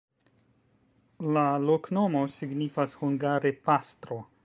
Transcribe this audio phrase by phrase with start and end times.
[1.37, 4.23] La loknomo signifas hungare: pastro.